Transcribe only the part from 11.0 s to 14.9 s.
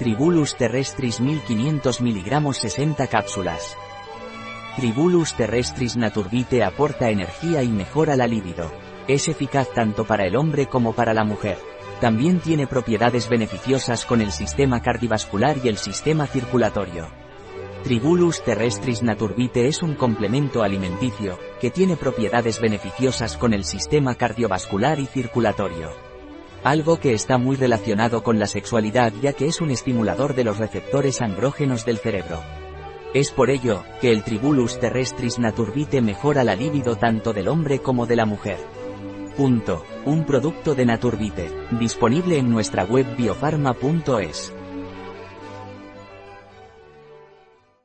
la mujer. También tiene propiedades beneficiosas con el sistema